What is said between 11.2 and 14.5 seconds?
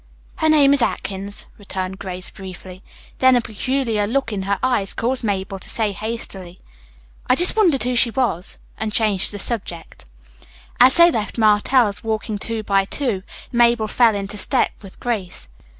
Martell's, walking two by two, Mabel fell into